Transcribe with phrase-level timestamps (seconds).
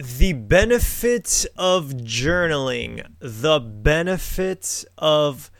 [0.00, 3.04] The benefits of journaling.
[3.18, 5.50] The benefits of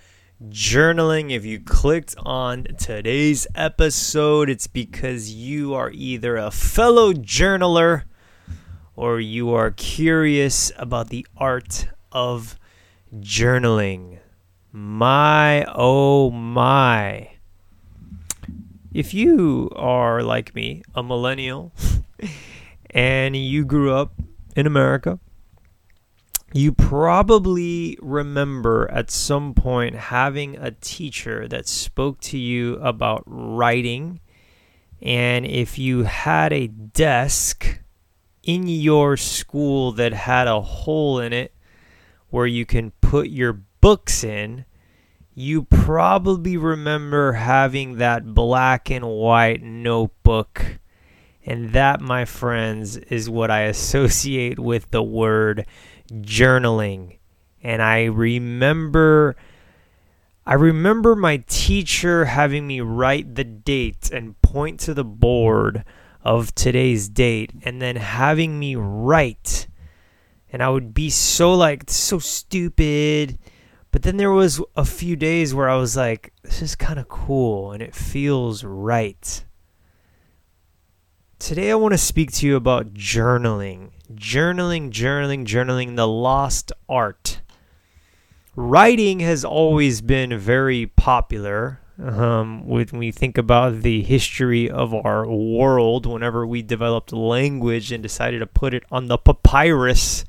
[0.40, 1.32] journaling.
[1.32, 8.04] If you clicked on today's episode, it's because you are either a fellow journaler
[8.94, 12.56] or you are curious about the art of
[13.16, 14.20] journaling.
[14.70, 17.32] My, oh my.
[18.92, 21.72] If you are like me, a millennial,
[22.90, 24.12] and you grew up
[24.58, 25.20] in America,
[26.52, 34.18] you probably remember at some point having a teacher that spoke to you about writing.
[35.00, 37.80] And if you had a desk
[38.42, 41.54] in your school that had a hole in it
[42.30, 44.64] where you can put your books in,
[45.34, 50.80] you probably remember having that black and white notebook
[51.44, 55.66] and that, my friends, is what I associate with the word
[56.12, 57.18] journaling.
[57.62, 59.36] And I remember
[60.46, 65.84] I remember my teacher having me write the date and point to the board
[66.22, 69.66] of today's date and then having me write.
[70.50, 73.38] And I would be so like so stupid.
[73.90, 77.08] But then there was a few days where I was like this is kind of
[77.08, 79.44] cool and it feels right
[81.38, 83.90] Today, I want to speak to you about journaling.
[84.12, 87.40] Journaling, journaling, journaling, the lost art.
[88.56, 91.78] Writing has always been very popular.
[92.02, 98.02] Um, when we think about the history of our world, whenever we developed language and
[98.02, 100.24] decided to put it on the papyrus,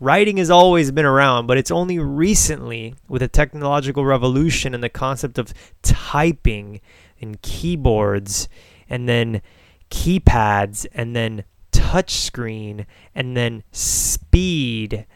[0.00, 4.88] writing has always been around, but it's only recently, with the technological revolution and the
[4.88, 6.80] concept of typing
[7.20, 8.48] and keyboards,
[8.88, 9.42] and then
[9.90, 15.06] keypads and then touchscreen and then speed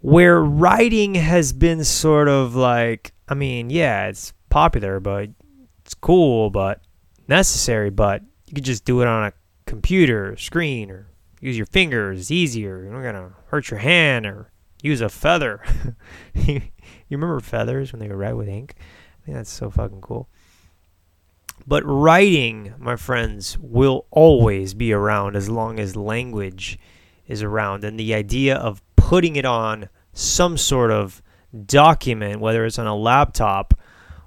[0.00, 5.30] where writing has been sort of like I mean, yeah, it's popular, but
[5.84, 6.82] it's cool, but
[7.28, 9.32] necessary, but you could just do it on a
[9.66, 11.06] computer screen or
[11.40, 12.82] use your fingers, it's easier.
[12.82, 14.50] You're not gonna hurt your hand or
[14.82, 15.62] use a feather.
[16.34, 16.60] you
[17.10, 18.74] remember feathers when they were red with ink?
[18.78, 20.28] I think that's so fucking cool.
[21.66, 26.78] But writing, my friends, will always be around as long as language
[27.26, 27.84] is around.
[27.84, 31.22] And the idea of putting it on some sort of
[31.66, 33.74] document, whether it's on a laptop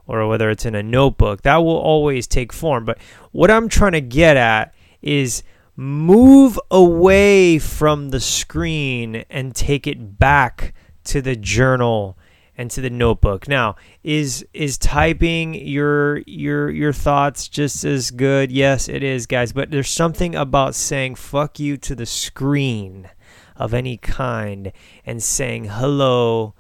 [0.06, 2.86] or whether it's in a notebook, that will always take form.
[2.86, 2.98] But
[3.32, 5.44] what I'm trying to get at is
[5.76, 10.74] move away from the screen and take it back
[11.06, 12.18] to the journal
[12.58, 13.48] and to the notebook.
[13.48, 18.52] Now, is is typing your your your thoughts just as good?
[18.52, 23.10] Yes, it is, guys, but there's something about saying fuck you to the screen
[23.56, 24.72] of any kind
[25.06, 26.54] and saying hello,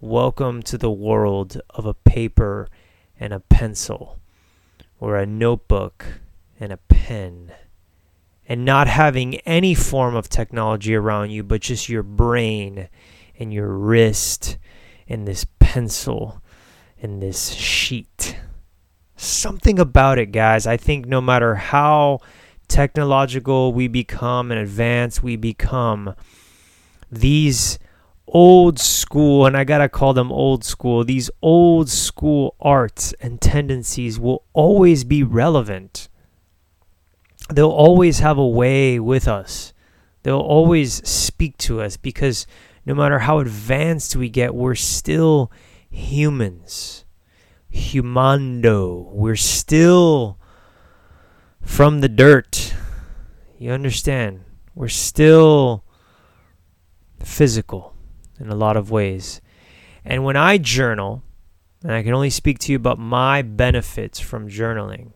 [0.00, 2.68] welcome to the world of a paper
[3.18, 4.18] and a pencil
[5.00, 6.04] or a notebook
[6.58, 7.52] and a pen
[8.46, 12.88] and not having any form of technology around you but just your brain
[13.38, 14.58] and your wrist
[15.14, 16.42] in this pencil,
[16.98, 18.36] in this sheet.
[19.16, 20.66] Something about it, guys.
[20.66, 22.18] I think no matter how
[22.66, 26.14] technological we become and advanced we become,
[27.12, 27.78] these
[28.26, 34.18] old school, and I gotta call them old school, these old school arts and tendencies
[34.18, 36.08] will always be relevant.
[37.50, 39.72] They'll always have a way with us.
[40.24, 42.48] They'll always speak to us because
[42.86, 45.50] no matter how advanced we get, we're still
[45.90, 47.04] humans.
[47.72, 49.10] Humando.
[49.12, 50.38] We're still
[51.62, 52.74] from the dirt.
[53.58, 54.44] You understand?
[54.74, 55.84] We're still
[57.20, 57.94] physical
[58.38, 59.40] in a lot of ways.
[60.04, 61.22] And when I journal,
[61.82, 65.12] and I can only speak to you about my benefits from journaling,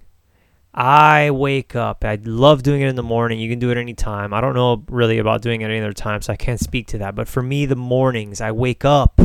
[0.75, 2.05] I wake up.
[2.05, 3.39] I love doing it in the morning.
[3.39, 4.33] You can do it anytime.
[4.35, 6.99] I don't know really about doing it any other time, so I can't speak to
[6.99, 7.15] that.
[7.15, 9.21] But for me, the mornings, I wake up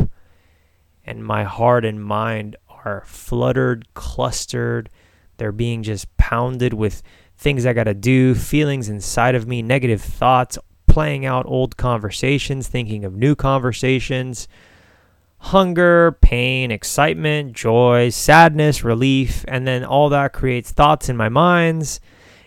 [1.06, 4.90] and my heart and mind are fluttered, clustered.
[5.38, 7.04] They're being just pounded with
[7.38, 10.58] things I got to do, feelings inside of me, negative thoughts,
[10.88, 14.48] playing out old conversations, thinking of new conversations
[15.44, 22.00] hunger, pain, excitement, joy, sadness, relief, and then all that creates thoughts in my minds.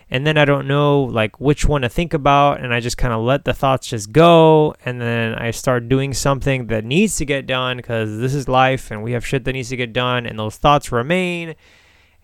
[0.09, 3.13] And then I don't know like which one to think about, and I just kind
[3.13, 4.73] of let the thoughts just go.
[4.83, 8.89] And then I start doing something that needs to get done because this is life
[8.89, 11.53] and we have shit that needs to get done, and those thoughts remain.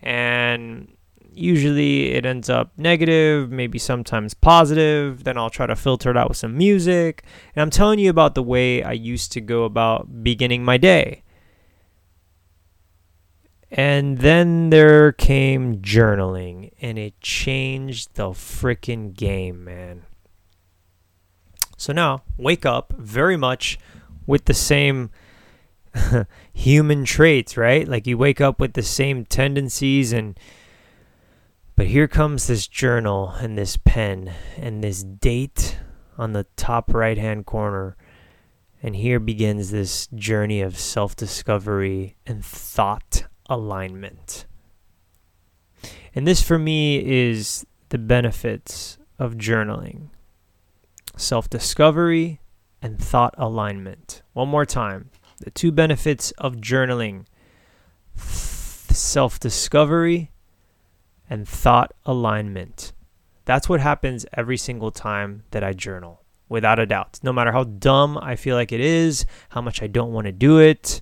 [0.02, 0.88] And
[1.36, 5.24] usually it ends up negative, maybe sometimes positive.
[5.24, 7.24] Then I'll try to filter it out with some music.
[7.56, 11.24] And I'm telling you about the way I used to go about beginning my day.
[13.72, 20.04] And then there came journaling, and it changed the freaking game, man.
[21.76, 23.80] So now, wake up very much
[24.28, 25.10] with the same
[26.54, 27.88] human traits, right?
[27.88, 30.38] Like you wake up with the same tendencies and
[31.76, 35.78] but here comes this journal and this pen and this date
[36.18, 37.98] on the top right hand corner.
[38.82, 44.46] And here begins this journey of self discovery and thought alignment.
[46.14, 50.10] And this for me is the benefits of journaling
[51.16, 52.42] self discovery
[52.82, 54.22] and thought alignment.
[54.34, 55.10] One more time
[55.40, 57.26] the two benefits of journaling
[58.16, 60.33] self discovery
[61.30, 62.94] and thought alignment.
[63.46, 67.20] That's what happens every single time that I journal, without a doubt.
[67.24, 70.32] No matter how dumb I feel like it is, how much I don't want to
[70.32, 71.02] do it,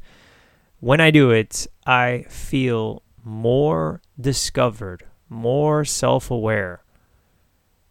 [0.82, 6.84] when I do it, I feel more discovered, more self aware,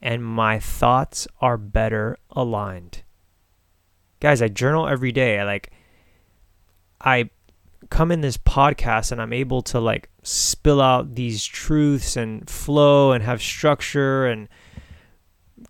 [0.02, 3.04] and my thoughts are better aligned.
[4.18, 5.38] Guys, I journal every day.
[5.38, 5.70] I like,
[7.00, 7.30] I
[7.90, 13.12] come in this podcast and I'm able to like spill out these truths and flow
[13.12, 14.48] and have structure and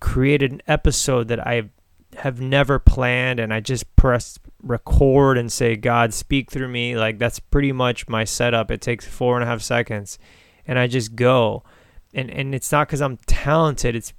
[0.01, 1.71] create an episode that I
[2.17, 6.97] have never planned and I just press record and say, God, speak through me.
[6.97, 8.71] Like that's pretty much my setup.
[8.71, 10.19] It takes four and a half seconds
[10.67, 11.65] and I just go.
[12.13, 14.13] And and it's not because I'm talented, it's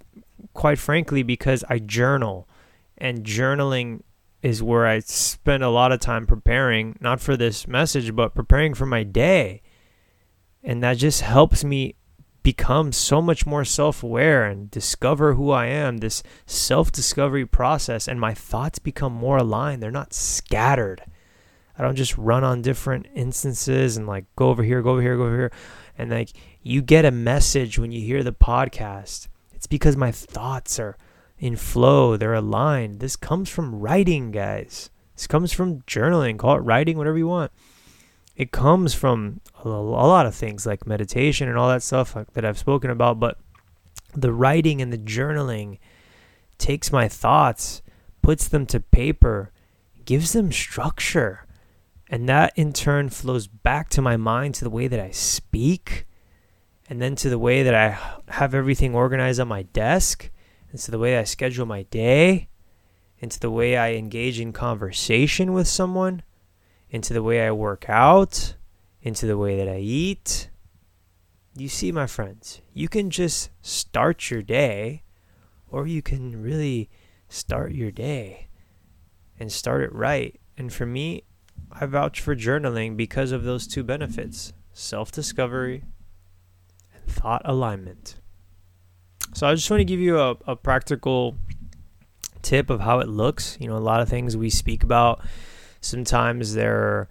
[0.53, 2.47] quite frankly because I journal.
[2.97, 4.01] And journaling
[4.41, 8.73] is where I spend a lot of time preparing, not for this message, but preparing
[8.73, 9.61] for my day.
[10.63, 11.95] And that just helps me
[12.43, 18.07] become so much more self aware and discover who I am, this self discovery process,
[18.07, 19.81] and my thoughts become more aligned.
[19.81, 21.03] They're not scattered.
[21.77, 25.17] I don't just run on different instances and like go over here, go over here,
[25.17, 25.51] go over here.
[25.97, 29.27] And like you get a message when you hear the podcast.
[29.53, 30.97] It's because my thoughts are
[31.41, 32.99] in flow, they're aligned.
[32.99, 34.91] This comes from writing, guys.
[35.15, 36.37] This comes from journaling.
[36.37, 37.51] Call it writing, whatever you want.
[38.35, 42.59] It comes from a, lot of things like meditation and all that stuff that I've
[42.59, 43.39] spoken about, but
[44.13, 45.79] the writing and the journaling
[46.59, 47.81] takes my thoughts,
[48.21, 49.51] puts them to paper,
[50.05, 51.47] gives them structure.
[52.07, 56.05] And that in turn flows back to my mind to the way that I speak
[56.87, 57.97] and then to the way that I
[58.31, 60.29] have everything organized on my desk
[60.71, 62.49] into the way I schedule my day,
[63.19, 66.23] into the way I engage in conversation with someone,
[66.89, 68.55] into the way I work out,
[69.01, 70.49] into the way that I eat.
[71.55, 75.03] You see, my friends, you can just start your day,
[75.67, 76.89] or you can really
[77.27, 78.47] start your day
[79.39, 80.39] and start it right.
[80.57, 81.23] And for me,
[81.71, 85.83] I vouch for journaling because of those two benefits self discovery
[86.93, 88.20] and thought alignment.
[89.33, 91.35] So I just want to give you a, a practical
[92.41, 93.57] tip of how it looks.
[93.59, 95.21] You know, a lot of things we speak about,
[95.79, 97.07] sometimes they're,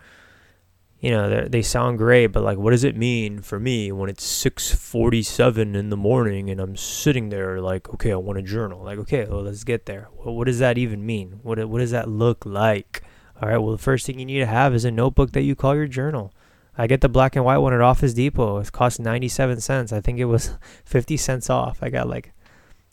[1.01, 4.25] you know, they sound great, but like, what does it mean for me when it's
[4.25, 8.85] 6:47 in the morning and I'm sitting there like, okay, I want to journal.
[8.85, 10.09] Like, okay, well, let's get there.
[10.15, 11.41] Well, what does that even mean?
[11.43, 13.03] What what does that look like?
[13.41, 13.57] All right.
[13.57, 15.87] Well, the first thing you need to have is a notebook that you call your
[15.87, 16.35] journal.
[16.81, 18.57] I get the black and white one at Office Depot.
[18.57, 19.93] It cost 97 cents.
[19.93, 20.57] I think it was
[20.87, 21.83] 50 cents off.
[21.83, 22.33] I got like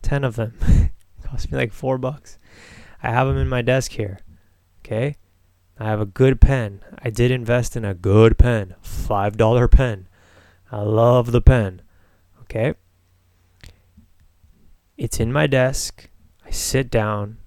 [0.02, 0.56] 10 of them.
[1.24, 2.38] cost me like 4 bucks.
[3.02, 4.20] I have them in my desk here.
[4.80, 5.16] Okay?
[5.80, 6.82] I have a good pen.
[7.00, 8.76] I did invest in a good pen.
[8.84, 10.10] $5 pen.
[10.70, 11.82] I love the pen.
[12.42, 12.74] Okay?
[14.98, 16.10] It's in my desk.
[16.46, 17.38] I sit down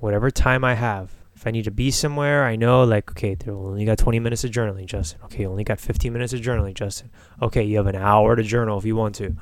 [0.00, 3.50] whatever time I have if I need to be somewhere, I know like okay, they
[3.50, 5.18] only got 20 minutes of journaling, Justin.
[5.24, 7.10] Okay, only got 15 minutes of journaling, Justin.
[7.42, 9.34] Okay, you have an hour to journal if you want to.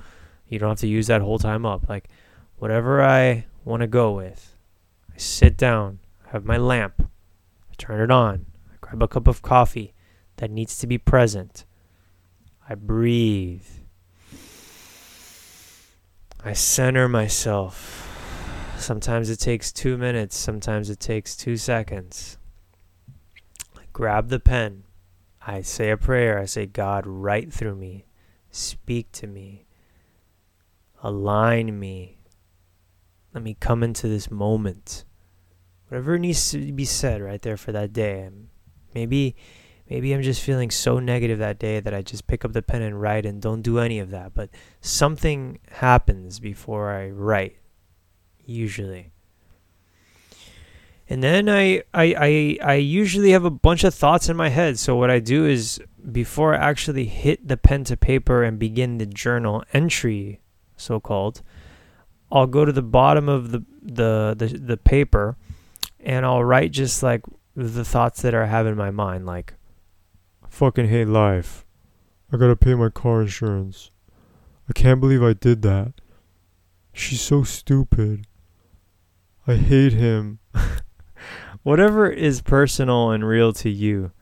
[0.48, 1.90] You don't have to use that whole time up.
[1.90, 2.08] Like
[2.56, 4.56] whatever I want to go with.
[5.12, 7.02] I sit down, I have my lamp,
[7.70, 9.92] I turn it on, I grab a cup of coffee
[10.36, 11.66] that needs to be present.
[12.66, 13.68] I breathe.
[16.42, 18.09] I center myself.
[18.80, 22.38] Sometimes it takes two minutes, sometimes it takes two seconds.
[23.76, 24.84] I grab the pen.
[25.46, 26.38] I say a prayer.
[26.38, 28.06] I say, God, write through me.
[28.50, 29.66] Speak to me.
[31.02, 32.18] Align me.
[33.32, 35.04] Let me come into this moment.
[35.88, 38.28] Whatever needs to be said right there for that day.
[38.94, 39.36] Maybe
[39.90, 42.80] Maybe I'm just feeling so negative that day that I just pick up the pen
[42.80, 44.34] and write and don't do any of that.
[44.34, 47.56] But something happens before I write,
[48.50, 49.12] usually.
[51.08, 54.78] And then I, I, I, I usually have a bunch of thoughts in my head.
[54.78, 55.80] So what I do is
[56.12, 60.40] before I actually hit the pen to paper and begin the journal entry,
[60.76, 61.42] so called,
[62.30, 65.36] I'll go to the bottom of the, the, the, the paper
[65.98, 67.22] and I'll write just like
[67.56, 69.54] the thoughts that I have in my mind, like
[70.48, 71.64] fucking hate life.
[72.32, 73.90] I gotta pay my car insurance.
[74.68, 75.94] I can't believe I did that.
[76.92, 78.26] She's so stupid.
[79.50, 80.38] I hate him.
[81.64, 84.12] whatever is personal and real to you.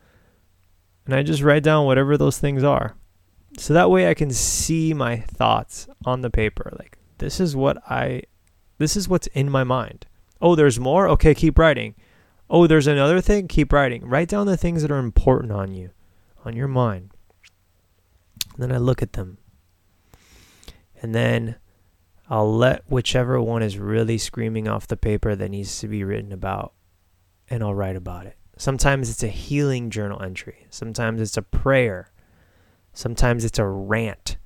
[1.05, 2.97] And I just write down whatever those things are.
[3.59, 6.73] So that way I can see my thoughts on the paper.
[6.79, 8.23] Like, this is what I,
[8.79, 10.07] this is what's in my mind.
[10.41, 11.07] Oh, there's more?
[11.09, 11.95] Okay, keep writing.
[12.49, 13.49] Oh, there's another thing?
[13.49, 14.07] Keep writing.
[14.07, 15.91] Write down the things that are important on you,
[16.43, 17.11] on your mind.
[18.55, 19.37] And then I look at them.
[21.03, 21.57] And then
[22.31, 26.33] I'll let whichever one is really screaming off the paper that needs to be written
[26.33, 26.73] about
[27.49, 28.37] and I'll write about it.
[28.57, 30.67] Sometimes it's a healing journal entry.
[30.69, 32.11] Sometimes it's a prayer.
[32.93, 34.37] Sometimes it's a rant.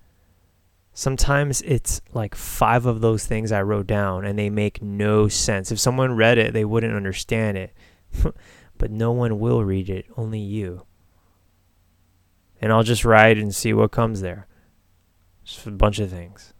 [0.92, 5.72] Sometimes it's like five of those things I wrote down and they make no sense.
[5.72, 7.72] If someone read it, they wouldn't understand it.
[8.78, 10.86] but no one will read it, only you.
[12.60, 14.46] And I'll just write and see what comes there.
[15.44, 16.51] Just a bunch of things.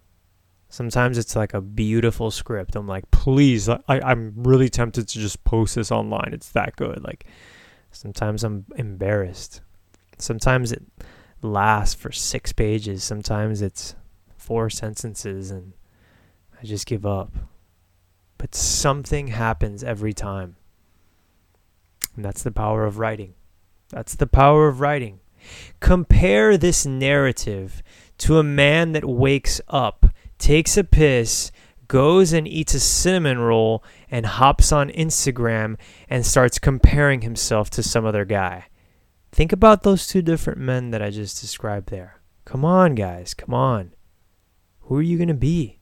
[0.73, 2.77] Sometimes it's like a beautiful script.
[2.77, 6.31] I'm like, please, I, I'm really tempted to just post this online.
[6.33, 7.05] It's that good.
[7.05, 7.27] Like,
[7.91, 9.61] sometimes I'm embarrassed.
[10.17, 10.83] Sometimes it
[11.43, 13.05] lasts for six pages.
[13.05, 13.95] Sometimes it's
[14.39, 15.75] four sentences and
[16.59, 17.35] I just give up.
[18.39, 20.57] But something happens every time.
[22.17, 23.35] And that's the power of writing.
[23.91, 25.21] That's the power of writing.
[25.81, 27.83] Compare this narrative
[28.17, 30.07] to a man that wakes up
[30.43, 31.53] takes a piss,
[31.87, 35.77] goes and eats a cinnamon roll, and hops on Instagram
[36.09, 38.67] and starts comparing himself to some other guy.
[39.31, 42.21] Think about those two different men that I just described there.
[42.45, 43.93] Come on, guys, come on.
[44.81, 45.79] Who are you going to be?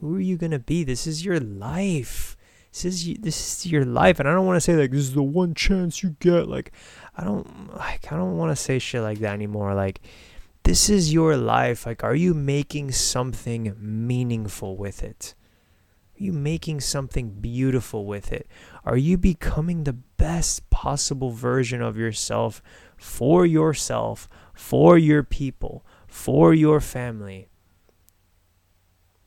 [0.00, 0.82] Who are you going to be?
[0.82, 2.38] This is your life.
[2.72, 5.14] This is this is your life, and I don't want to say like this is
[5.14, 6.48] the one chance you get.
[6.48, 6.72] Like,
[7.16, 9.74] I don't like I don't want to say shit like that anymore.
[9.74, 10.00] Like,
[10.64, 11.86] this is your life.
[11.86, 15.34] Like, are you making something meaningful with it?
[16.18, 18.46] Are you making something beautiful with it?
[18.84, 22.62] Are you becoming the best possible version of yourself
[22.96, 27.48] for yourself, for your people, for your family?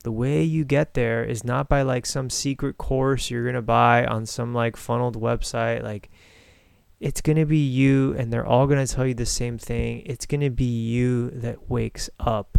[0.04, 3.62] The way you get there is not by like some secret course you're going to
[3.62, 5.82] buy on some like funneled website.
[5.82, 6.10] Like,
[7.04, 10.02] it's going to be you, and they're all going to tell you the same thing.
[10.06, 12.56] It's going to be you that wakes up,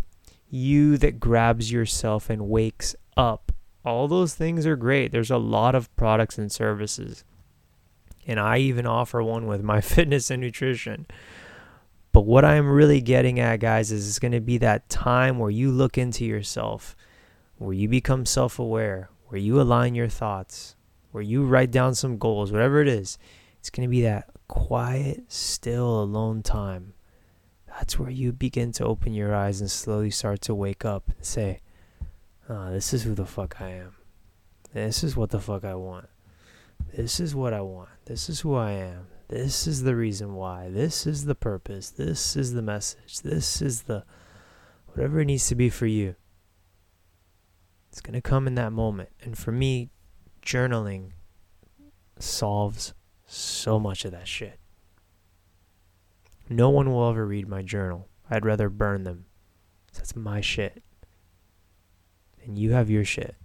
[0.52, 3.52] you that grabs yourself and wakes up.
[3.84, 5.12] All those things are great.
[5.12, 7.24] There's a lot of products and services.
[8.28, 11.08] And I even offer one with my fitness and nutrition.
[12.12, 15.50] But what I'm really getting at, guys, is it's going to be that time where
[15.50, 16.96] you look into yourself,
[17.58, 20.76] where you become self aware, where you align your thoughts,
[21.12, 23.18] where you write down some goals, whatever it is.
[23.58, 26.94] It's going to be that quiet, still, alone time,
[27.68, 31.26] that's where you begin to open your eyes and slowly start to wake up and
[31.26, 31.60] say,
[32.50, 33.96] oh, this is who the fuck I am.
[34.74, 36.08] This is what the fuck I want.
[36.96, 37.90] This is what I want.
[38.06, 39.08] This is who I am.
[39.28, 40.70] This is the reason why.
[40.70, 41.90] This is the purpose.
[41.90, 43.22] This is the message.
[43.22, 44.04] This is the
[44.88, 46.16] whatever it needs to be for you.
[47.90, 49.10] It's going to come in that moment.
[49.22, 49.90] And for me,
[50.42, 51.12] journaling
[52.20, 52.94] solves
[53.26, 54.60] so much of that shit.
[56.50, 58.08] No one will ever read my journal.
[58.30, 59.26] I'd rather burn them.
[59.94, 60.84] That's my shit.
[62.44, 63.36] And you have your shit.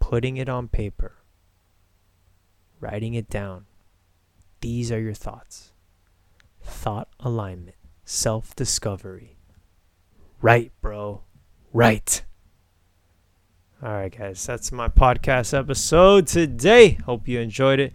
[0.00, 1.14] Putting it on paper,
[2.80, 3.66] writing it down.
[4.60, 5.72] These are your thoughts.
[6.62, 9.36] Thought alignment, self discovery.
[10.40, 11.22] Right, bro.
[11.72, 12.22] Right.
[13.82, 16.98] All right, guys, that's my podcast episode today.
[17.04, 17.92] Hope you enjoyed it.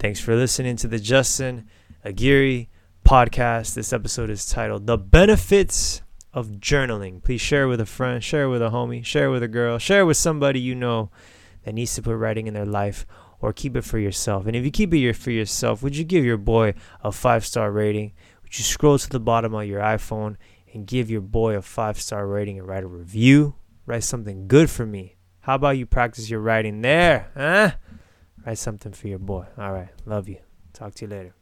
[0.00, 1.68] Thanks for listening to the Justin
[2.04, 2.68] Aguirre
[3.06, 3.74] podcast.
[3.74, 6.00] This episode is titled The Benefits
[6.32, 7.22] of Journaling.
[7.22, 10.16] Please share with a friend, share with a homie, share with a girl, share with
[10.16, 11.10] somebody you know
[11.64, 13.04] that needs to put writing in their life
[13.42, 14.46] or keep it for yourself.
[14.46, 16.72] And if you keep it for yourself, would you give your boy
[17.04, 18.14] a five star rating?
[18.42, 20.36] Would you scroll to the bottom of your iPhone
[20.72, 23.54] and give your boy a five star rating and write a review?
[23.84, 25.16] Write something good for me.
[25.40, 27.72] How about you practice your writing there, huh?
[28.44, 29.46] Write something for your boy.
[29.58, 29.90] All right.
[30.06, 30.38] Love you.
[30.72, 31.34] Talk to you later.